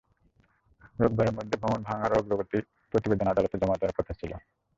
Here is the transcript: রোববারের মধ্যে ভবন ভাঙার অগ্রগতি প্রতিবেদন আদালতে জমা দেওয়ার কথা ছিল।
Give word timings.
রোববারের 0.99 1.33
মধ্যে 1.33 1.55
ভবন 1.57 1.79
ভাঙার 1.83 2.11
অগ্রগতি 2.13 2.57
প্রতিবেদন 2.93 3.27
আদালতে 3.27 3.55
জমা 3.57 3.75
দেওয়ার 3.77 3.97
কথা 3.97 4.13
ছিল। 4.13 4.31